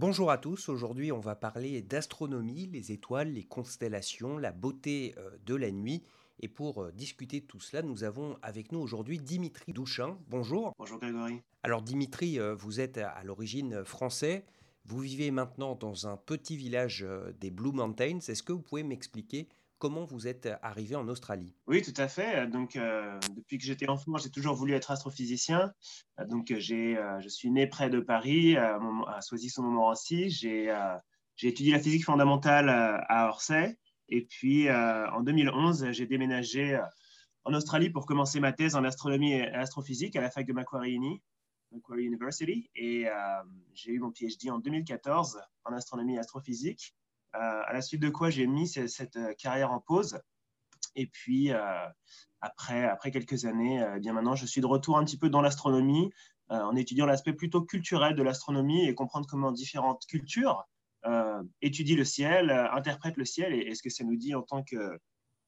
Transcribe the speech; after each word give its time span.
Bonjour 0.00 0.30
à 0.30 0.38
tous, 0.38 0.68
aujourd'hui 0.68 1.10
on 1.10 1.18
va 1.18 1.34
parler 1.34 1.82
d'astronomie, 1.82 2.68
les 2.72 2.92
étoiles, 2.92 3.32
les 3.32 3.42
constellations, 3.42 4.38
la 4.38 4.52
beauté 4.52 5.16
euh, 5.18 5.30
de 5.44 5.56
la 5.56 5.72
nuit. 5.72 6.04
Et 6.38 6.46
pour 6.46 6.84
euh, 6.84 6.92
discuter 6.92 7.40
de 7.40 7.46
tout 7.46 7.58
cela, 7.58 7.82
nous 7.82 8.04
avons 8.04 8.38
avec 8.40 8.70
nous 8.70 8.78
aujourd'hui 8.78 9.18
Dimitri 9.18 9.72
Douchin. 9.72 10.16
Bonjour. 10.28 10.72
Bonjour 10.78 11.00
Grégory. 11.00 11.42
Alors 11.64 11.82
Dimitri, 11.82 12.38
euh, 12.38 12.54
vous 12.54 12.78
êtes 12.78 12.98
à 12.98 13.24
l'origine 13.24 13.84
français. 13.84 14.44
Vous 14.84 15.00
vivez 15.00 15.32
maintenant 15.32 15.74
dans 15.74 16.06
un 16.06 16.16
petit 16.16 16.56
village 16.56 17.04
des 17.40 17.50
Blue 17.50 17.72
Mountains. 17.72 18.20
Est-ce 18.20 18.44
que 18.44 18.52
vous 18.52 18.62
pouvez 18.62 18.84
m'expliquer 18.84 19.48
comment 19.78 20.04
vous 20.04 20.26
êtes 20.26 20.48
arrivé 20.62 20.96
en 20.96 21.08
Australie? 21.08 21.54
Oui, 21.66 21.82
tout 21.82 21.94
à 21.96 22.08
fait. 22.08 22.46
Donc, 22.48 22.76
euh, 22.76 23.18
depuis 23.34 23.58
que 23.58 23.64
j'étais 23.64 23.88
enfant, 23.88 24.16
j'ai 24.18 24.30
toujours 24.30 24.54
voulu 24.54 24.74
être 24.74 24.90
astrophysicien. 24.90 25.72
Euh, 26.20 26.26
donc, 26.26 26.52
j'ai, 26.56 26.98
euh, 26.98 27.20
je 27.20 27.28
suis 27.28 27.50
né 27.50 27.66
près 27.66 27.88
de 27.88 28.00
Paris, 28.00 28.56
à, 28.56 28.78
Soisy-sur-Montmorency. 29.20 30.30
J'ai, 30.30 30.76
j'ai 31.36 31.48
étudié 31.48 31.72
la 31.72 31.80
physique 31.80 32.04
fondamentale 32.04 32.68
à 32.68 33.28
Orsay. 33.28 33.78
Et 34.08 34.24
puis, 34.24 34.70
en 34.70 35.22
2011, 35.22 35.90
j'ai 35.92 36.06
déménagé 36.06 36.80
en 37.44 37.54
Australie 37.54 37.90
pour 37.90 38.06
commencer 38.06 38.40
ma 38.40 38.52
thèse 38.52 38.74
en 38.74 38.84
astronomie 38.84 39.32
et 39.32 39.48
astrophysique 39.48 40.16
à 40.16 40.20
la 40.20 40.30
fac 40.30 40.46
de 40.46 40.52
Macquarie, 40.52 40.98
Macquarie 41.72 42.04
University. 42.04 42.70
Et 42.74 43.06
j'ai 43.74 43.92
eu 43.92 44.00
mon 44.00 44.10
PhD 44.10 44.50
en 44.50 44.58
2014 44.58 45.40
en 45.64 45.72
astronomie 45.72 46.16
et 46.16 46.18
astrophysique. 46.18 46.94
Euh, 47.34 47.62
à 47.66 47.72
la 47.72 47.82
suite 47.82 48.00
de 48.00 48.08
quoi 48.08 48.30
j'ai 48.30 48.46
mis 48.46 48.66
cette, 48.66 49.16
euh, 49.16 49.34
carrière 49.34 49.70
en 49.70 49.80
pause. 49.80 50.18
Et 50.94 51.06
puis, 51.06 51.52
euh, 51.52 51.86
après, 52.40 52.84
après 52.84 53.10
quelques 53.10 53.44
années, 53.44 53.84
eh 53.96 54.00
bien 54.00 54.12
maintenant, 54.12 54.34
je 54.34 54.46
suis 54.46 54.60
de 54.60 54.66
retour 54.66 54.96
un 54.96 55.04
petit 55.04 55.18
peu 55.18 55.28
dans 55.28 55.42
l'astronomie, 55.42 56.10
en 56.50 56.74
étudiant 56.76 57.04
l'aspect 57.04 57.34
plutôt 57.34 57.62
culturel 57.62 58.14
de 58.14 58.22
l'astronomie 58.22 58.88
et 58.88 58.94
comprendre 58.94 59.26
comment 59.28 59.52
différentes 59.52 60.06
cultures 60.06 60.66
étudient 61.60 61.96
le 61.96 62.04
ciel, 62.04 62.50
interprètent 62.50 63.18
le 63.18 63.24
ciel 63.24 63.52
et, 63.52 63.74
ce 63.74 63.82
que 63.82 63.90
ça 63.90 64.02
nous 64.02 64.16
dit 64.16 64.34
en 64.34 64.42
tant 64.42 64.62
que, 64.62 64.98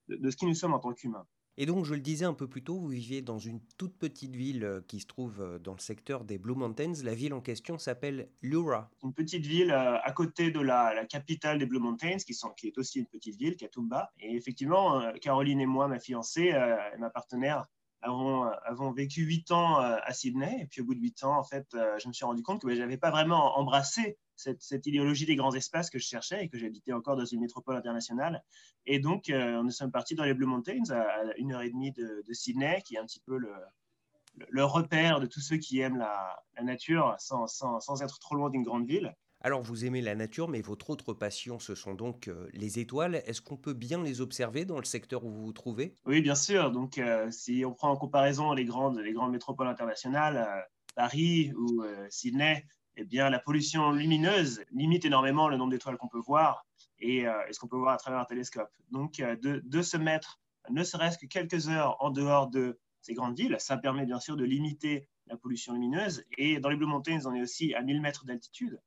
de 0.09 0.31
ce 0.31 0.37
qui 0.37 0.47
nous 0.47 0.55
sommes 0.55 0.75
en 0.75 0.79
tant 0.79 0.93
qu'humains. 0.93 1.27
Et 1.63 1.67
donc, 1.67 1.85
je 1.85 1.93
le 1.93 2.01
disais 2.01 2.25
un 2.25 2.33
peu 2.33 2.49
plus 2.49 2.63
tôt, 2.63 2.79
vous 2.79 2.89
viviez 2.89 3.21
dans 3.21 3.39
une 3.39 3.61
toute 3.77 3.95
petite 3.99 4.35
ville 4.35 4.65
euh, 4.65 4.81
qui 4.89 4.99
se 4.99 5.07
trouve 5.07 5.43
euh, 5.43 5.59
dans 5.59 5.75
le 5.75 5.79
secteur 5.79 6.25
des 6.25 6.39
Blue 6.39 6.55
Mountains. 6.55 6.95
La 7.05 7.15
ville 7.15 7.35
en 7.35 7.43
question 7.43 7.77
s'appelle 7.77 8.31
Lura. 8.41 8.91
Une 9.05 9.13
petite 9.13 9.45
ville 9.45 9.71
euh, 9.71 9.99
à 10.01 10.11
côté 10.13 10.51
de 10.51 10.61
la, 10.61 11.05
capitale 11.05 11.59
des 11.59 11.67
Blue 11.67 11.79
Mountains, 11.79 12.17
qui, 12.17 12.33
sont, 12.33 12.49
qui, 12.57 12.69
est 12.69 12.79
aussi 12.79 13.01
une 13.01 13.05
petite 13.05 13.37
ville, 13.37 13.57
Katoomba. 13.57 14.11
Et 14.21 14.35
effectivement, 14.37 15.03
Caroline 15.21 15.61
et 15.61 15.67
moi, 15.67 15.87
ma 15.87 15.99
fiancée 15.99 16.45
et 16.45 16.99
ma 16.99 17.11
partenaire, 17.11 17.67
avons, 18.03 18.93
vécu 18.93 19.23
huit 19.23 19.51
ans 19.51 19.77
à 19.79 20.13
Sydney. 20.13 20.63
Et 20.63 20.67
puis 20.67 20.81
au 20.81 20.85
bout 20.85 20.95
de 20.95 21.01
huit 21.01 21.23
ans, 21.25 21.37
en 21.37 21.45
fait, 21.45 21.67
je 21.73 22.09
me 22.09 22.13
suis 22.13 22.25
rendu 22.25 22.43
compte 22.43 22.63
que 22.63 22.67
ben, 22.67 22.75
je 22.75 22.81
n'avais 22.81 22.97
pas 22.97 23.11
vraiment 23.11 23.59
embrassé 23.59 24.19
cette, 24.41 24.87
idéologie 24.87 25.27
des 25.27 25.37
grands 25.37 25.55
espaces 25.55 25.91
que 25.91 25.99
je 25.99 26.07
cherchais 26.07 26.45
et 26.45 26.49
que 26.49 26.59
j'habitais 26.59 26.93
encore 26.93 27.17
dans 27.17 27.25
une 27.25 27.41
métropole 27.41 27.77
internationale. 27.77 28.43
Et 28.87 28.99
donc, 28.99 29.29
euh, 29.29 29.63
nous 29.63 29.71
sommes 29.71 29.91
partis 29.91 30.15
dans 30.15 30.25
les 30.25 30.35
Blue 30.35 30.47
Mountains, 30.47 30.91
à, 30.91 31.37
une 31.37 31.53
heure 31.53 31.63
et 31.63 31.71
demie 31.71 31.93
de, 31.93 32.25
Sydney, 32.33 32.83
qui 32.85 32.97
est 32.97 32.99
un 32.99 33.05
petit 33.05 33.21
peu 33.21 33.39
le, 33.39 34.65
repère 34.65 35.21
de 35.21 35.27
tous 35.27 35.41
ceux 35.41 35.57
qui 35.57 35.81
aiment 35.81 35.99
la, 35.99 36.43
nature 36.63 37.15
sans, 37.19 38.03
être 38.03 38.19
trop 38.19 38.35
loin 38.35 38.51
d'une 38.51 38.63
grande 38.63 38.87
ville. 38.87 39.15
Alors, 39.41 39.63
vous 39.63 39.85
aimez 39.85 40.03
la 40.03 40.15
nature, 40.15 40.49
mais 40.49 40.61
votre 40.61 40.91
autre 40.91 41.15
passion, 41.15 41.59
ce 41.59 41.75
sont 41.75 41.95
donc 41.95 42.29
euh, 42.29 42.49
les 42.53 42.79
étoiles. 42.79 43.23
Est-ce 43.27 43.41
qu'on 43.41 43.57
peut 43.57 43.73
bien 43.73 44.03
les 44.03 44.21
observer 44.21 44.65
dans 44.65 44.79
le 44.79 44.85
secteur 44.85 45.25
où 45.25 45.31
vous 45.31 45.47
vous 45.47 45.53
trouvez? 45.53 45.95
Oui, 46.05 46.21
bien 46.21 46.35
sûr. 46.35 46.71
Donc, 46.71 46.99
euh, 46.99 47.31
si 47.31 47.65
on 47.65 47.73
prend 47.73 47.91
en 47.91 47.97
comparaison 47.97 48.53
les 48.53 48.65
grandes, 48.65 48.99
les 48.99 49.13
grandes 49.13 49.33
métropoles 49.33 49.69
internationales, 49.69 50.67
Paris 50.95 51.53
ou 51.57 51.83
Sydney, 52.11 52.67
eh 52.97 53.05
bien, 53.05 53.31
la 53.31 53.39
pollution 53.39 53.93
lumineuse 53.93 54.63
limite 54.73 55.05
énormément 55.05 55.49
le 55.49 55.57
nombre 55.57 55.71
d'étoiles 55.71 55.97
qu'on 55.97 56.09
peut 56.09 56.21
voir 56.21 56.67
et, 56.99 57.27
euh, 57.27 57.33
ce 57.51 57.59
qu'on 57.59 57.69
peut 57.69 57.79
voir 57.79 57.95
à 57.95 57.97
travers 57.97 58.21
un 58.21 58.25
télescope. 58.25 58.71
Donc, 58.91 59.21
euh, 59.21 59.37
de, 59.37 59.83
se 59.83 59.97
mettre 59.97 60.39
ne 60.69 60.85
serait-ce 60.85 61.17
que 61.17 61.27
quelques 61.27 61.69
heures 61.69 61.97
en 62.01 62.11
dehors 62.11 62.49
de 62.51 62.79
ces 63.01 63.15
grandes 63.15 63.37
villes, 63.39 63.57
ça 63.59 63.79
permet 63.79 64.05
bien 64.05 64.21
sûr 64.21 64.37
de 64.37 64.45
limiter 64.45 65.09
la 65.27 65.37
pollution 65.37 65.73
lumineuse. 65.73 66.25
Et 66.37 66.61
dans 66.61 66.69
les 66.69 66.77
Blue 66.77 66.87
Mountains, 66.87 67.21
on 67.25 67.35
est 67.35 67.41
aussi 67.41 67.75
à 67.75 67.83
1000 67.83 68.01
mètres 68.03 68.27
d'altitude. 68.27 68.79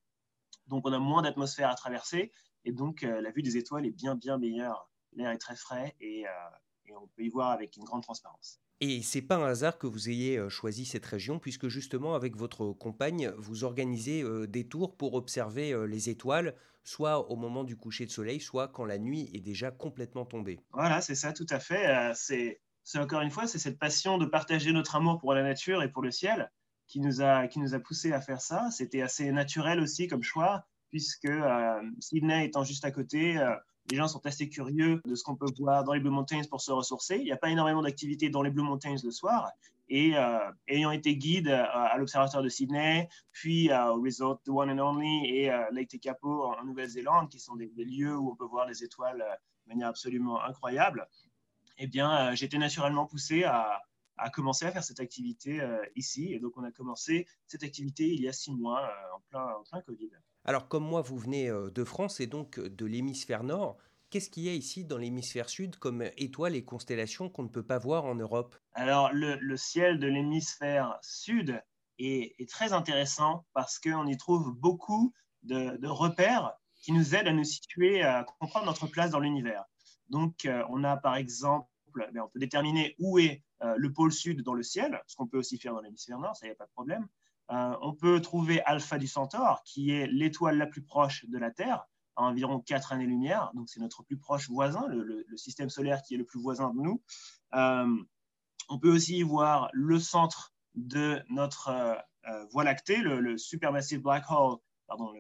Donc, 0.74 0.88
on 0.88 0.94
a 0.94 1.00
moins 1.00 1.22
d'atmosphère 1.22 1.70
à 1.70 1.76
traverser. 1.76 2.32
Et 2.66 2.72
donc, 2.72 3.04
euh, 3.04 3.22
la 3.22 3.32
vue 3.32 3.42
des 3.42 3.58
étoiles 3.58 3.86
est 3.86 3.92
bien, 3.92 4.16
bien 4.16 4.38
meilleure. 4.38 4.90
L'air 5.14 5.32
est 5.32 5.38
très 5.38 5.56
frais 5.56 5.96
et 6.00 6.26
on 6.96 7.08
peut 7.08 7.24
y 7.24 7.30
voir 7.30 7.52
avec 7.52 7.78
une 7.78 7.84
grande 7.84 8.04
transparence. 8.04 8.60
Et 8.82 9.02
c'est 9.02 9.22
pas 9.22 9.38
un 9.38 9.46
hasard 9.46 9.78
que 9.78 9.88
vous 9.88 10.10
ayez 10.10 10.38
euh, 10.38 10.50
choisi 10.50 10.86
cette 10.86 11.06
région, 11.06 11.40
puisque 11.40 11.70
justement, 11.70 12.16
avec 12.16 12.36
votre 12.36 12.74
compagne, 12.74 13.32
vous 13.38 13.64
organisez 13.64 14.24
euh, 14.24 14.46
des 14.46 14.68
tours 14.68 14.98
pour 14.98 15.14
observer 15.14 15.72
euh, 15.72 15.86
les 15.86 16.10
étoiles, 16.10 16.56
soit 16.84 17.32
au 17.32 17.38
moment 17.38 17.64
du 17.64 17.78
coucher 17.78 18.06
de 18.06 18.12
soleil, 18.12 18.42
soit 18.42 18.68
quand 18.68 18.84
la 18.84 18.98
nuit 18.98 19.30
est 19.34 19.40
déjà 19.40 19.72
complètement 19.72 20.26
tombée. 20.26 20.60
Voilà, 20.74 21.00
c'est 21.00 21.16
ça, 21.16 21.32
tout 21.32 21.48
à 21.50 21.60
fait. 21.60 22.12
C'est 22.14 23.00
encore 23.00 23.22
une 23.22 23.32
fois, 23.32 23.48
c'est 23.48 23.60
cette 23.60 23.80
passion 23.80 24.18
de 24.18 24.26
partager 24.26 24.74
notre 24.74 24.98
amour 24.98 25.18
pour 25.18 25.34
la 25.34 25.44
nature 25.44 25.82
et 25.82 25.90
pour 25.90 26.02
le 26.02 26.12
ciel 26.12 26.52
qui 26.94 27.00
nous 27.00 27.24
a, 27.24 27.48
qui 27.48 27.58
nous 27.58 27.74
a 27.74 27.80
poussé 27.80 28.14
à 28.14 28.22
faire 28.22 28.40
ça. 28.40 28.70
C'était 28.70 29.02
assez 29.02 29.32
naturel 29.32 29.80
aussi 29.80 30.08
comme 30.08 30.22
choix, 30.22 30.68
puisque 30.92 31.28
Sydney 32.00 32.46
étant 32.46 32.64
juste 32.64 32.86
à 32.86 32.92
côté, 32.92 33.44
les 33.90 33.98
gens 33.98 34.08
sont 34.08 34.24
assez 34.28 34.48
curieux 34.48 35.02
de 35.04 35.16
ce 35.16 35.24
qu'on 35.24 35.36
peut 35.36 35.52
voir 35.58 35.84
dans 35.84 35.94
les 35.94 36.00
Blue 36.00 36.12
Mountains 36.12 36.44
pour 36.48 36.62
se 36.62 36.72
ressourcer. 36.72 37.18
Il 37.18 37.24
n'y 37.24 37.32
a 37.32 37.38
pas 37.38 37.50
énormément 37.50 37.82
d'activités 37.82 38.30
dans 38.30 38.44
les 38.44 38.52
Blue 38.52 38.62
Mountains 38.62 38.96
le 39.04 39.10
soir. 39.10 39.50
Et 39.90 40.16
euh, 40.16 40.38
ayant 40.68 40.92
été 40.92 41.18
guide 41.18 41.48
euh, 41.48 41.66
à 41.74 41.98
l'Observatoire 41.98 42.44
de 42.44 42.50
Sydney, 42.50 43.10
puis 43.32 43.72
euh, 43.72 43.92
au 43.92 44.04
Resort 44.04 44.40
The 44.44 44.50
One 44.50 44.70
and 44.70 44.78
Only 44.78 45.26
et 45.36 45.52
Lake 45.72 45.90
Tekapo 45.90 46.44
en, 46.44 46.64
Nouvelle-Zélande, 46.64 47.30
qui 47.30 47.40
sont 47.40 47.56
des, 47.56 47.72
lieux 47.76 48.16
où 48.16 48.30
on 48.30 48.36
peut 48.36 48.46
voir 48.46 48.68
les 48.68 48.84
étoiles 48.84 49.26
de 49.66 49.74
manière 49.74 49.88
absolument 49.88 50.44
incroyable, 50.44 51.08
eh 51.80 51.88
bien, 51.88 52.36
j'étais 52.36 52.60
naturellement 52.60 53.08
poussé 53.08 53.46
à, 53.46 53.82
à, 54.18 54.30
commencer 54.30 54.66
à 54.66 54.72
faire 54.72 54.84
cette 54.84 55.00
activité 55.00 55.62
ici. 55.96 56.34
Et 56.34 56.40
donc, 56.40 56.58
on 56.58 56.64
a 56.64 56.72
commencé 56.72 57.28
cette 57.48 57.64
activité 57.64 58.08
il 58.08 58.22
y 58.22 58.28
a 58.28 58.34
six 58.34 58.54
mois, 58.54 58.90
en, 59.16 59.20
plein, 59.30 59.46
en 59.46 59.64
plein 59.64 59.82
Covid. 59.82 60.12
Alors 60.46 60.68
comme 60.68 60.84
moi, 60.84 61.02
vous 61.02 61.18
venez 61.18 61.50
euh, 61.50 61.70
de 61.70 61.84
France 61.84 62.20
et 62.20 62.28
donc 62.28 62.60
euh, 62.60 62.70
de 62.70 62.86
l'hémisphère 62.86 63.44
nord, 63.44 63.78
qu'est-ce 64.10 64.30
qu'il 64.30 64.44
y 64.44 64.50
a 64.50 64.54
ici 64.54 64.84
dans 64.84 64.98
l'hémisphère 64.98 65.50
sud 65.50 65.78
comme 65.78 66.04
étoiles 66.18 66.56
et 66.56 66.66
constellations 66.66 67.30
qu'on 67.30 67.44
ne 67.44 67.50
peut 67.50 67.66
pas 67.66 67.80
voir 67.80 68.06
en 68.06 68.16
Europe? 68.16 68.56
Alors 68.74 69.10
le, 69.14 69.58
ciel 69.58 70.00
de 70.00 70.08
l'hémisphère 70.08 70.98
sud 71.02 71.62
est, 71.98 72.50
très 72.50 72.74
intéressant 72.74 73.46
parce 73.54 73.80
qu'on 73.80 74.06
y 74.06 74.18
trouve 74.18 74.52
beaucoup 74.52 75.14
de, 75.44 75.88
repères 75.88 76.54
qui 76.82 76.92
nous 76.92 77.16
aident 77.16 77.30
à 77.30 77.34
nous 77.34 77.46
situer, 77.46 78.04
à 78.04 78.26
comprendre 78.40 78.66
notre 78.66 78.88
place 78.88 79.12
dans 79.12 79.20
l'univers. 79.22 79.64
Donc 80.10 80.46
euh, 80.46 80.64
on 80.70 80.84
a 80.84 80.98
par 80.98 81.16
exemple, 81.16 81.70
ben, 81.96 82.22
on 82.22 82.28
peut 82.28 82.40
déterminer 82.40 82.96
où 83.00 83.18
est 83.18 83.42
le 83.78 83.94
pôle 83.94 84.12
sud 84.12 84.42
dans 84.42 84.54
le 84.54 84.64
ciel, 84.64 85.02
ce 85.08 85.16
qu'on 85.16 85.28
peut 85.28 85.38
aussi 85.38 85.58
faire 85.58 85.74
dans 85.74 85.82
l'hémisphère 85.82 86.20
nord, 86.20 86.36
ça 86.36 86.46
n'y 86.46 86.52
a 86.52 86.56
pas 86.56 86.66
de 86.66 86.72
problème. 86.72 87.08
Euh, 87.52 87.76
on 87.82 87.94
peut 87.94 88.22
trouver 88.22 88.62
Alpha 88.64 88.98
du 88.98 89.08
Centaure, 89.08 89.62
qui 89.66 89.92
est 89.92 90.08
l'étoile 90.08 90.58
la 90.58 90.66
plus 90.66 90.82
proche 90.82 91.26
de 91.26 91.38
la 91.38 91.52
Terre, 91.52 91.86
à 92.16 92.24
environ 92.24 92.60
4 92.60 92.94
années-lumière. 92.94 93.52
Donc, 93.54 93.70
c'est 93.70 93.80
notre 93.80 94.04
plus 94.04 94.18
proche 94.18 94.50
voisin, 94.50 94.88
le, 94.88 95.26
système 95.36 95.70
solaire 95.70 96.02
qui 96.04 96.14
est 96.14 96.18
le 96.18 96.26
plus 96.26 96.40
voisin 96.40 96.74
de 96.74 96.82
nous. 96.82 97.02
Euh, 97.54 98.04
on 98.70 98.80
peut 98.80 98.92
aussi 98.92 99.22
voir 99.24 99.70
le 99.74 100.00
centre 100.00 100.54
de 100.76 101.22
notre 101.30 101.70
euh, 101.70 101.96
Voie 102.52 102.64
lactée, 102.64 102.98
le, 102.98 103.38
supermassif 103.38 104.02
black 104.02 104.24
hole, 104.30 104.58
pardon, 104.88 105.12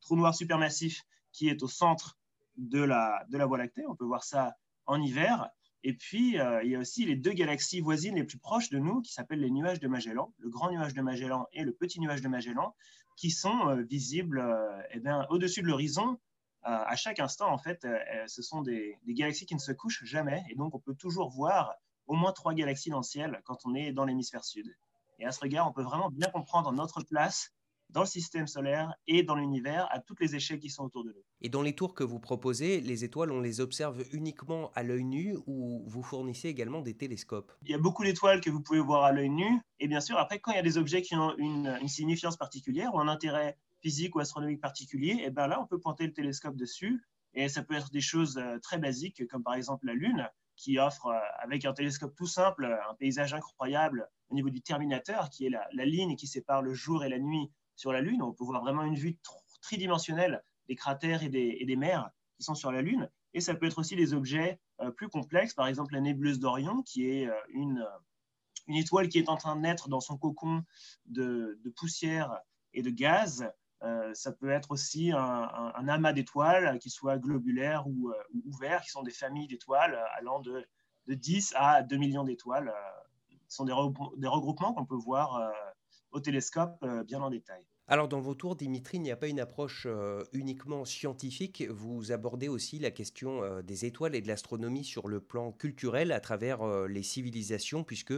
trou 0.00 0.16
noir 0.16 0.34
supermassif 0.34 1.02
qui 1.32 1.48
est 1.48 1.62
au 1.62 1.68
centre 1.68 2.18
de 2.58 2.82
la 2.82 3.46
Voie 3.46 3.56
lactée. 3.56 3.86
On 3.88 3.96
peut 3.96 4.04
voir 4.04 4.22
ça 4.22 4.54
en 4.84 5.00
hiver. 5.00 5.48
Et 5.84 5.94
puis, 5.94 6.38
euh, 6.38 6.62
il 6.62 6.70
y 6.70 6.76
a 6.76 6.78
aussi 6.78 7.04
les 7.04 7.16
deux 7.16 7.32
galaxies 7.32 7.80
voisines 7.80 8.14
les 8.14 8.24
plus 8.24 8.38
proches 8.38 8.70
de 8.70 8.78
nous 8.78 9.00
qui 9.00 9.12
s'appellent 9.12 9.40
les 9.40 9.50
nuages 9.50 9.80
de 9.80 9.88
Magellan, 9.88 10.32
le 10.38 10.48
grand 10.48 10.70
nuage 10.70 10.94
de 10.94 11.02
Magellan 11.02 11.46
et 11.52 11.62
le 11.62 11.72
petit 11.72 12.00
nuage 12.00 12.22
de 12.22 12.28
Magellan, 12.28 12.74
qui 13.16 13.30
sont 13.30 13.68
euh, 13.68 13.82
visibles 13.82 14.38
euh, 14.38 14.82
eh 14.92 15.00
au-dessus 15.30 15.62
de 15.62 15.66
l'horizon 15.66 16.18
à 16.64 16.94
chaque 16.94 17.18
instant. 17.18 17.52
En 17.52 17.58
fait, 17.58 17.84
ce 18.28 18.40
sont 18.40 18.62
des, 18.62 18.96
des, 19.04 19.14
galaxies 19.14 19.46
qui 19.46 19.56
ne 19.56 19.58
se 19.58 19.72
couchent 19.72 20.04
jamais. 20.04 20.44
Et 20.48 20.54
donc, 20.54 20.76
on 20.76 20.78
peut 20.78 20.94
toujours 20.94 21.28
voir 21.28 21.74
au 22.06 22.14
moins 22.14 22.30
trois 22.30 22.54
galaxies 22.54 22.90
dans 22.90 22.98
le 22.98 23.02
ciel 23.02 23.40
quand 23.44 23.66
on 23.66 23.74
est 23.74 23.90
dans 23.90 24.04
l'hémisphère 24.04 24.44
sud. 24.44 24.72
Et 25.18 25.26
à 25.26 25.32
ce 25.32 25.40
regard, 25.40 25.68
on 25.68 25.72
peut 25.72 25.82
vraiment 25.82 26.08
bien 26.08 26.28
comprendre 26.28 26.70
notre 26.70 27.02
place 27.02 27.52
dans 27.92 28.00
le 28.00 28.06
système 28.06 28.46
solaire 28.46 28.94
et 29.06 29.22
dans 29.22 29.34
l'univers 29.34 29.86
à 29.90 30.00
toutes 30.00 30.20
les 30.20 30.34
échelles 30.34 30.58
qui 30.58 30.70
sont 30.70 30.84
autour 30.84 31.04
de 31.04 31.10
nous. 31.10 31.22
Et 31.40 31.48
dans 31.48 31.62
les 31.62 31.74
tours 31.74 31.94
que 31.94 32.04
vous 32.04 32.18
proposez, 32.18 32.80
les 32.80 33.04
étoiles, 33.04 33.30
on 33.30 33.40
les 33.40 33.60
observe 33.60 34.02
uniquement 34.12 34.70
à 34.74 34.82
l'œil 34.82 35.04
nu 35.04 35.36
ou 35.46 35.84
vous 35.86 36.02
fournissez 36.02 36.48
également 36.48 36.80
des 36.80 36.96
télescopes? 36.96 37.52
Il 37.62 37.70
y 37.70 37.74
a 37.74 37.78
beaucoup 37.78 38.04
d'étoiles 38.04 38.40
que 38.40 38.50
vous 38.50 38.60
pouvez 38.60 38.80
voir 38.80 39.04
à 39.04 39.12
l'œil 39.12 39.30
nu. 39.30 39.60
Et 39.78 39.88
bien 39.88 40.00
sûr, 40.00 40.18
après, 40.18 40.38
quand 40.38 40.52
il 40.52 40.56
y 40.56 40.60
a 40.60 40.62
des 40.62 40.78
objets 40.78 41.02
qui 41.02 41.14
ont 41.14 41.36
une, 41.36 41.78
signification 41.86 42.36
particulière 42.36 42.94
ou 42.94 43.00
un 43.00 43.08
intérêt 43.08 43.58
physique 43.80 44.16
ou 44.16 44.20
astronomique 44.20 44.60
particulier, 44.60 45.16
et 45.20 45.24
eh 45.26 45.30
bien 45.30 45.46
là, 45.46 45.60
on 45.60 45.66
peut 45.66 45.78
pointer 45.78 46.06
le 46.06 46.12
télescope 46.12 46.56
dessus. 46.56 47.02
Et 47.34 47.48
ça 47.48 47.62
peut 47.62 47.74
être 47.74 47.90
des 47.90 48.00
choses 48.00 48.38
euh, 48.38 48.58
très 48.58 48.78
basiques, 48.78 49.26
comme 49.28 49.42
par 49.42 49.54
exemple 49.54 49.86
la 49.86 49.94
Lune, 49.94 50.28
qui 50.56 50.78
offre, 50.78 51.06
euh, 51.06 51.18
avec 51.42 51.64
un 51.64 51.72
télescope 51.72 52.14
tout 52.14 52.26
simple, 52.26 52.66
un 52.66 52.94
paysage 52.94 53.32
incroyable 53.34 54.08
au 54.28 54.34
niveau 54.34 54.50
du 54.50 54.60
terminateur, 54.60 55.30
qui 55.30 55.46
est 55.46 55.50
la, 55.50 55.66
la 55.72 55.84
ligne 55.84 56.14
qui 56.16 56.26
sépare 56.26 56.62
le 56.62 56.74
jour 56.74 57.04
et 57.04 57.08
la 57.08 57.18
nuit 57.18 57.50
sur 57.76 57.92
la 57.92 58.00
Lune. 58.00 58.22
On 58.22 58.32
peut 58.32 58.44
voir 58.44 58.62
vraiment 58.62 58.82
une 58.82 58.94
vue 58.94 59.18
tridimensionnelle 59.60 60.42
des 60.68 60.76
cratères 60.76 61.22
et 61.22 61.28
des, 61.28 61.76
mers 61.76 62.10
qui 62.36 62.44
sont 62.44 62.54
sur 62.54 62.72
la 62.72 62.82
Lune. 62.82 63.08
Et 63.34 63.40
ça 63.40 63.54
peut 63.54 63.66
être 63.66 63.78
aussi 63.78 63.96
des 63.96 64.14
objets 64.14 64.60
plus 64.96 65.08
complexes, 65.08 65.54
par 65.54 65.66
exemple 65.66 65.94
la 65.94 66.00
nébuleuse 66.00 66.38
d'Orion, 66.38 66.82
qui 66.82 67.06
est 67.06 67.28
une, 67.50 67.86
une 68.66 68.76
étoile 68.76 69.08
qui 69.08 69.18
est 69.18 69.28
en 69.28 69.36
train 69.36 69.56
de 69.56 69.60
naître 69.60 69.88
dans 69.88 70.00
son 70.00 70.16
cocon 70.16 70.64
de, 71.06 71.60
poussière 71.76 72.38
et 72.74 72.82
de 72.82 72.90
gaz. 72.90 73.50
ça 74.14 74.32
peut 74.32 74.50
être 74.50 74.70
aussi 74.70 75.12
un, 75.12 75.88
amas 75.88 76.12
d'étoiles, 76.12 76.78
qui 76.78 76.90
soient 76.90 77.18
globulaires 77.18 77.86
ou, 77.86 78.12
ouverts, 78.44 78.82
qui 78.82 78.90
sont 78.90 79.02
des 79.02 79.12
familles 79.12 79.48
d'étoiles 79.48 79.98
allant 80.16 80.40
de, 80.40 80.64
de, 81.06 81.14
10 81.14 81.54
à 81.56 81.82
2 81.82 81.96
millions 81.96 82.24
d'étoiles. 82.24 82.72
Ce 83.48 83.56
sont 83.56 83.64
des 83.64 83.72
regroupements 84.28 84.74
qu'on 84.74 84.86
peut 84.86 84.94
voir 84.94 85.52
au 86.12 86.20
télescope 86.20 86.78
euh, 86.82 87.02
bien 87.02 87.20
en 87.20 87.30
détail. 87.30 87.62
Alors 87.88 88.08
dans 88.08 88.20
vos 88.20 88.34
tours, 88.34 88.54
Dimitri, 88.54 88.98
il 88.98 89.02
n'y 89.02 89.10
a 89.10 89.16
pas 89.16 89.26
une 89.26 89.40
approche 89.40 89.86
euh, 89.86 90.22
uniquement 90.32 90.84
scientifique, 90.84 91.64
vous 91.68 92.12
abordez 92.12 92.48
aussi 92.48 92.78
la 92.78 92.90
question 92.90 93.42
euh, 93.42 93.62
des 93.62 93.84
étoiles 93.84 94.14
et 94.14 94.20
de 94.20 94.28
l'astronomie 94.28 94.84
sur 94.84 95.08
le 95.08 95.20
plan 95.20 95.52
culturel 95.52 96.12
à 96.12 96.20
travers 96.20 96.64
les 96.86 97.02
civilisations, 97.02 97.82
puisque 97.84 98.14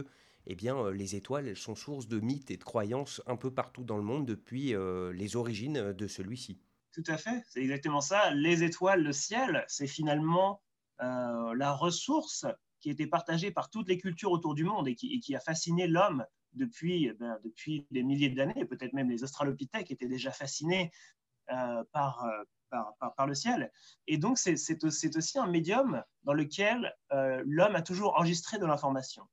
eh 0.47 0.55
bien, 0.55 0.91
les 0.91 1.15
étoiles 1.15 1.55
sont 1.55 1.73
source 1.73 2.07
de 2.07 2.19
mythes 2.19 2.51
et 2.51 2.57
de 2.57 2.63
croyances 2.63 3.21
un 3.25 3.35
peu 3.35 3.51
partout 3.51 3.83
dans 3.83 3.97
le 3.97 4.03
monde 4.03 4.27
depuis 4.27 4.75
les 5.13 5.35
origines 5.35 5.91
de 5.91 6.07
celui-ci. 6.07 6.59
Tout 6.93 7.03
à 7.07 7.17
fait, 7.17 7.43
c'est 7.49 7.61
exactement 7.61 7.99
ça. 7.99 8.31
Les 8.31 8.63
étoiles, 8.63 9.01
le 9.01 9.11
ciel, 9.11 9.65
c'est 9.67 9.87
finalement 9.87 10.61
la 10.99 11.73
ressource 11.73 12.45
qui 12.79 12.89
a 12.89 12.91
été 12.91 13.07
partagée 13.07 13.49
par 13.49 13.71
toutes 13.71 13.89
les 13.89 13.97
cultures 13.97 14.31
autour 14.31 14.53
du 14.53 14.65
monde 14.65 14.87
et 14.87 14.93
qui 14.95 15.35
a 15.35 15.39
fasciné 15.39 15.87
l'homme 15.87 16.23
depuis, 16.55 17.05
eh 17.05 17.13
ben, 17.13 17.39
depuis 17.43 17.85
des 17.91 18.03
milliers 18.03 18.29
d'années, 18.29 18.65
peut-être 18.65 18.93
même 18.93 19.09
les 19.09 19.23
australopithèques 19.23 19.91
étaient 19.91 20.07
déjà 20.07 20.31
fascinés 20.31 20.91
euh, 21.51 21.83
par, 21.91 22.25
euh, 22.25 22.43
par, 22.71 23.13
par, 23.15 23.27
le 23.27 23.35
ciel. 23.35 23.71
Et 24.07 24.17
donc, 24.17 24.39
c'est 24.39 24.83
aussi 24.83 25.37
un 25.37 25.45
médium 25.45 26.03
dans 26.23 26.33
lequel 26.33 26.91
euh, 27.11 27.43
l'homme 27.45 27.75
a 27.75 27.83
toujours 27.83 28.17
enregistré 28.17 28.57
de 28.57 28.65
l'information, 28.65 29.23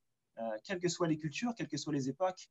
quelles 0.64 0.78
que 0.78 0.88
soient 0.88 1.08
les 1.08 1.16
cultures, 1.16 1.54
quelles 1.56 1.68
que 1.68 1.78
soient 1.78 1.92
les 1.94 2.10
époques. 2.10 2.50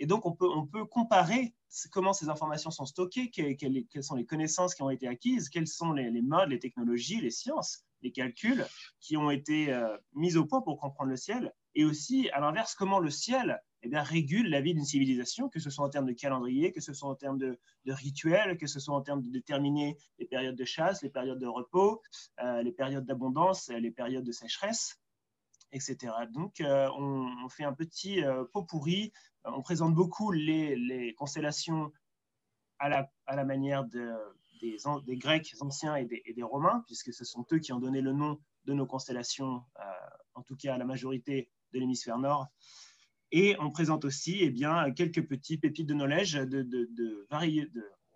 Et 0.00 0.06
donc, 0.06 0.26
on 0.26 0.32
peut, 0.32 0.48
on 0.48 0.66
peut 0.66 0.84
comparer 0.86 1.54
comment 1.92 2.12
ces 2.12 2.28
informations 2.28 2.72
sont 2.72 2.84
stockées, 2.84 3.30
quelles, 3.30 4.02
sont 4.02 4.16
les 4.16 4.26
connaissances 4.26 4.74
qui 4.74 4.82
ont 4.82 4.90
été 4.90 5.06
acquises, 5.06 5.48
quels 5.48 5.68
sont 5.68 5.92
les, 5.92 6.22
modes, 6.22 6.48
les 6.48 6.58
technologies, 6.58 7.20
les 7.20 7.30
sciences, 7.30 7.84
les 8.02 8.10
calculs 8.10 8.66
qui 8.98 9.16
ont 9.16 9.30
été 9.30 9.72
mis 10.14 10.36
au 10.36 10.44
point 10.44 10.62
pour 10.62 10.78
comprendre 10.78 11.10
le 11.10 11.16
ciel. 11.16 11.54
Et 11.76 11.84
aussi, 11.84 12.28
à 12.30 12.40
l'inverse, 12.40 12.74
comment 12.74 12.98
le 12.98 13.10
ciel 13.10 13.62
eh 13.82 13.88
bien, 13.88 14.02
régule 14.02 14.50
la 14.50 14.60
vie 14.60 14.74
d'une 14.74 14.84
civilisation, 14.84 15.48
que 15.48 15.58
ce 15.58 15.70
soit 15.70 15.84
en 15.86 15.88
termes 15.88 16.06
de 16.06 16.12
calendrier, 16.12 16.70
que 16.70 16.80
ce 16.80 16.92
soit 16.92 17.08
en 17.08 17.14
termes 17.14 17.38
de, 17.38 17.58
rituels, 17.86 18.58
que 18.58 18.66
ce 18.66 18.78
soit 18.78 18.94
en 18.94 19.00
termes 19.00 19.22
de 19.22 19.30
déterminer 19.30 19.96
les 20.18 20.26
périodes 20.26 20.56
de 20.56 20.64
chasse, 20.64 21.02
les 21.02 21.08
périodes 21.08 21.38
de 21.38 21.46
repos, 21.46 22.02
euh, 22.42 22.62
les 22.62 22.72
périodes 22.72 23.06
d'abondance, 23.06 23.68
les 23.68 23.90
périodes 23.90 24.24
de 24.24 24.32
sécheresse, 24.32 25.00
etc. 25.72 26.12
Donc, 26.30 26.60
euh, 26.60 26.90
on, 26.98 27.48
fait 27.48 27.64
un 27.64 27.72
petit 27.72 28.22
euh, 28.22 28.44
pot 28.52 28.64
pourri. 28.64 29.12
On 29.44 29.62
présente 29.62 29.94
beaucoup 29.94 30.30
les, 30.30 31.14
constellations 31.16 31.90
à 32.78 32.88
la, 32.90 33.44
manière 33.44 33.84
de, 33.84 34.12
des, 34.60 35.16
Grecs 35.16 35.54
anciens 35.60 35.96
et 35.96 36.04
des, 36.04 36.42
Romains, 36.42 36.84
puisque 36.86 37.14
ce 37.14 37.24
sont 37.24 37.46
eux 37.52 37.58
qui 37.58 37.72
ont 37.72 37.80
donné 37.80 38.02
le 38.02 38.12
nom 38.12 38.38
de 38.66 38.74
nos 38.74 38.86
constellations, 38.86 39.64
en 40.34 40.42
tout 40.42 40.56
cas 40.56 40.74
à 40.74 40.78
la 40.78 40.84
majorité 40.84 41.50
de 41.72 41.78
l'hémisphère 41.78 42.18
nord. 42.18 42.48
Et 43.32 43.56
on 43.60 43.70
présente 43.70 44.04
aussi 44.04 44.38
eh 44.40 44.50
bien, 44.50 44.90
quelques 44.90 45.26
petits 45.26 45.56
pépites 45.56 45.86
de 45.86 45.94
knowledge 45.94 46.34
de, 46.34 47.28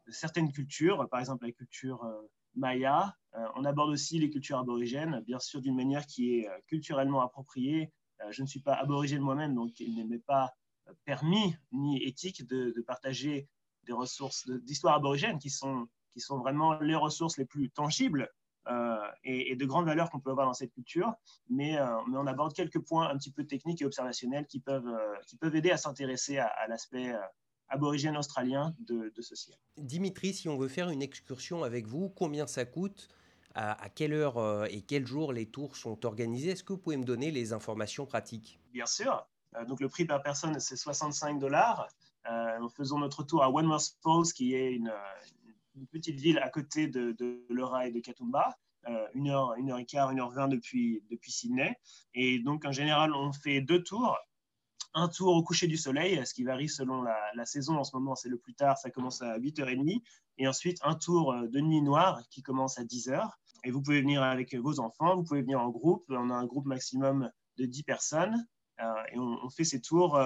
certaines 0.08 0.52
cultures, 0.52 1.08
par 1.08 1.20
exemple 1.20 1.46
la 1.46 1.52
culture 1.52 2.04
euh, 2.04 2.20
maya. 2.54 3.16
Euh, 3.36 3.46
on 3.56 3.64
aborde 3.64 3.90
aussi 3.90 4.18
les 4.18 4.28
cultures 4.28 4.58
aborigènes, 4.58 5.22
bien 5.26 5.38
sûr 5.38 5.60
d'une 5.60 5.76
manière 5.76 6.06
qui 6.06 6.38
est 6.38 6.48
euh, 6.48 6.58
culturellement 6.66 7.22
appropriée. 7.22 7.92
je 8.30 8.42
ne 8.42 8.46
suis 8.46 8.60
pas 8.60 8.74
aborigène 8.74 9.22
moi-même, 9.22 9.54
donc 9.54 9.78
il 9.80 10.06
n'est 10.06 10.18
pas 10.18 10.54
permis 11.04 11.56
ni 11.72 12.02
éthique 12.02 12.46
de, 12.46 12.80
partager 12.86 13.48
des 13.84 13.92
ressources 13.92 14.48
d'histoire 14.48 14.94
aborigène 14.94 15.38
qui 15.38 15.50
sont 15.50 15.88
vraiment 16.38 16.78
les 16.80 16.94
ressources 16.94 17.38
les 17.38 17.46
plus 17.46 17.70
tangibles 17.70 18.30
euh, 18.68 18.96
et, 19.24 19.56
de 19.56 19.64
grandes 19.66 19.84
valeurs 19.84 20.10
qu'on 20.10 20.20
peut 20.20 20.30
avoir 20.30 20.46
dans 20.46 20.54
cette 20.54 20.72
culture, 20.72 21.12
mais, 21.50 21.76
euh, 21.78 21.86
mais, 22.08 22.16
on 22.16 22.26
aborde 22.26 22.54
quelques 22.54 22.78
points 22.78 23.08
un 23.10 23.18
petit 23.18 23.30
peu 23.30 23.44
techniques 23.44 23.82
et 23.82 23.84
observationnels 23.84 24.46
qui 24.46 24.58
peuvent, 24.58 24.88
euh, 24.88 25.14
qui 25.26 25.36
peuvent 25.36 25.54
aider 25.54 25.70
à 25.70 25.76
s'intéresser 25.76 26.38
à, 26.38 26.66
l'aspect 26.68 27.12
aborigène 27.68 28.16
australien 28.16 28.74
de, 28.80 29.12
ce 29.20 29.34
ciel. 29.34 29.56
Dimitri, 29.76 30.32
si 30.32 30.48
on 30.48 30.56
veut 30.56 30.68
faire 30.68 30.88
une 30.88 31.02
excursion 31.02 31.62
avec 31.62 31.86
vous, 31.86 32.08
combien 32.08 32.46
ça 32.46 32.64
coûte? 32.64 33.08
À, 33.56 33.88
quelle 33.88 34.12
heure 34.12 34.66
et 34.66 34.82
quel 34.82 35.06
jour 35.06 35.32
les 35.32 35.46
tours 35.46 35.76
sont 35.76 36.04
organisés? 36.04 36.50
Est-ce 36.50 36.64
que 36.64 36.72
vous 36.72 36.78
pouvez 36.78 36.96
me 36.96 37.04
donner 37.04 37.30
les 37.30 37.52
informations 37.52 38.04
pratiques? 38.04 38.58
Bien 38.72 38.86
sûr. 38.86 39.28
donc 39.68 39.80
le 39.80 39.88
prix 39.88 40.06
par 40.06 40.22
personne, 40.22 40.58
c'est 40.58 40.76
65 40.76 41.38
dollars. 41.38 41.86
nous 42.60 42.68
faisons 42.68 42.98
notre 42.98 43.22
tour 43.22 43.44
à 43.44 43.50
One 43.50 43.70
Falls, 44.02 44.32
qui 44.34 44.54
est 44.54 44.72
une, 44.72 44.92
une 45.74 45.86
petite 45.86 46.20
ville 46.20 46.38
à 46.38 46.48
côté 46.48 46.86
de, 46.86 47.12
de 47.12 47.44
Leura 47.48 47.86
et 47.86 47.92
de 47.92 48.00
Katoomba, 48.00 48.56
euh, 48.88 49.06
une 49.14 49.28
heure, 49.28 49.54
une 49.54 49.70
heure 49.70 49.78
et 49.78 49.86
quart, 49.86 50.10
une 50.10 50.20
heure 50.20 50.30
vingt 50.30 50.48
depuis, 50.48 51.02
Sydney. 51.26 51.74
Et 52.12 52.38
donc, 52.38 52.64
en 52.64 52.72
général, 52.72 53.14
on 53.14 53.32
fait 53.32 53.60
deux 53.60 53.82
tours. 53.82 54.16
Un 54.92 55.08
tour 55.08 55.34
au 55.34 55.42
coucher 55.42 55.66
du 55.66 55.76
soleil, 55.76 56.24
ce 56.24 56.34
qui 56.34 56.44
varie 56.44 56.68
selon 56.68 57.02
la, 57.02 57.44
saison. 57.46 57.78
En 57.78 57.84
ce 57.84 57.96
moment, 57.96 58.14
c'est 58.14 58.28
le 58.28 58.38
plus 58.38 58.54
tard, 58.54 58.78
ça 58.78 58.90
commence 58.90 59.22
à 59.22 59.38
8h30. 59.38 60.02
Et 60.38 60.46
ensuite, 60.46 60.78
un 60.82 60.94
tour 60.94 61.32
euh, 61.32 61.48
de 61.48 61.60
nuit 61.60 61.82
noire 61.82 62.22
qui 62.30 62.42
commence 62.42 62.78
à 62.78 62.84
10h. 62.84 63.28
Et 63.64 63.70
vous 63.70 63.80
pouvez 63.80 64.00
venir 64.02 64.22
avec 64.22 64.54
vos 64.54 64.78
enfants, 64.78 65.16
vous 65.16 65.24
pouvez 65.24 65.40
venir 65.40 65.60
en 65.60 65.70
groupe. 65.70 66.04
On 66.10 66.30
a 66.30 66.34
un 66.34 66.46
groupe 66.46 66.66
maximum 66.66 67.30
de 67.56 67.64
10 67.64 67.82
personnes. 67.84 68.46
Euh, 68.80 68.84
et 69.12 69.18
on, 69.18 69.48
fait 69.48 69.64
ces 69.64 69.80
tours 69.80 70.20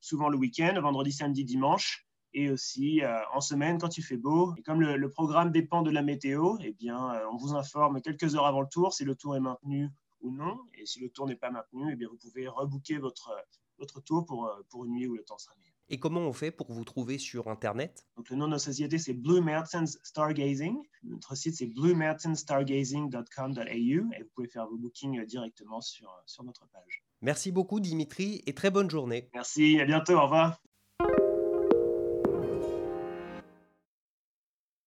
souvent 0.00 0.28
le 0.28 0.38
week-end, 0.38 0.78
vendredi, 0.80 1.10
samedi, 1.10 1.44
dimanche 1.44 2.07
et 2.34 2.50
aussi 2.50 3.02
euh, 3.02 3.20
en 3.32 3.40
semaine 3.40 3.78
quand 3.78 3.96
il 3.98 4.02
fait 4.02 4.16
beau. 4.16 4.54
Et 4.56 4.62
comme 4.62 4.80
le, 4.80 5.10
programme 5.10 5.50
dépend 5.50 5.82
de 5.82 5.90
la 5.90 6.02
météo, 6.02 6.56
eh 6.60 6.72
bien, 6.72 7.14
euh, 7.14 7.26
on 7.32 7.36
vous 7.36 7.54
informe 7.54 8.00
quelques 8.00 8.34
heures 8.34 8.46
avant 8.46 8.60
le 8.60 8.68
tour 8.68 8.92
si 8.92 9.04
le 9.04 9.14
tour 9.14 9.36
est 9.36 9.40
maintenu 9.40 9.88
ou 10.20 10.32
non. 10.32 10.58
Et 10.74 10.86
si 10.86 11.00
le 11.00 11.08
tour 11.10 11.26
n'est 11.26 11.36
pas 11.36 11.50
maintenu, 11.50 11.90
eh 11.92 11.96
bien, 11.96 12.08
vous 12.08 12.16
pouvez 12.16 12.48
rebooker 12.48 12.98
votre, 12.98 13.32
votre 13.78 14.00
tour 14.00 14.24
pour, 14.26 14.46
euh, 14.46 14.60
pour 14.70 14.84
une 14.84 14.92
nuit 14.92 15.06
où 15.06 15.14
le 15.14 15.24
temps 15.24 15.38
sera 15.38 15.54
meilleur. 15.56 15.74
Et 15.90 15.98
comment 15.98 16.20
on 16.20 16.34
fait 16.34 16.50
pour 16.50 16.70
vous 16.70 16.84
trouver 16.84 17.16
sur 17.16 17.48
Internet? 17.48 18.06
Donc, 18.16 18.28
Le 18.28 18.36
nom 18.36 18.44
de 18.44 18.50
notre 18.50 18.64
société, 18.64 18.98
c'est 18.98 19.14
Blue 19.14 19.40
Mountains 19.40 19.86
Stargazing. 19.86 20.76
Notre 21.04 21.34
site, 21.34 21.54
c'est 21.56 21.66
bluemountainsstargazing.com.au 21.66 23.62
et 23.72 23.96
vous 24.22 24.28
pouvez 24.34 24.48
faire 24.48 24.66
vos 24.66 24.76
bookings 24.76 25.24
directement 25.24 25.80
sur, 25.80 26.14
sur 26.26 26.44
notre 26.44 26.68
page. 26.68 27.02
Merci 27.22 27.52
beaucoup, 27.52 27.80
Dimitri, 27.80 28.42
et 28.46 28.52
très 28.54 28.70
bonne 28.70 28.90
journée. 28.90 29.30
Merci, 29.32 29.80
à 29.80 29.86
bientôt, 29.86 30.12
au 30.12 30.22
revoir. 30.24 30.60